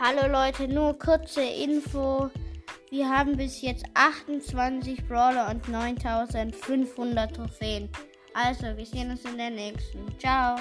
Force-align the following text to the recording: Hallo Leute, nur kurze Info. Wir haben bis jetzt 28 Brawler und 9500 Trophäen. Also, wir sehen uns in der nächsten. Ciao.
Hallo 0.00 0.26
Leute, 0.26 0.66
nur 0.66 0.98
kurze 0.98 1.42
Info. 1.42 2.28
Wir 2.90 3.08
haben 3.08 3.36
bis 3.36 3.62
jetzt 3.62 3.84
28 3.94 5.06
Brawler 5.06 5.48
und 5.48 5.68
9500 5.68 7.36
Trophäen. 7.36 7.88
Also, 8.34 8.76
wir 8.76 8.84
sehen 8.84 9.12
uns 9.12 9.24
in 9.24 9.38
der 9.38 9.50
nächsten. 9.50 10.00
Ciao. 10.18 10.56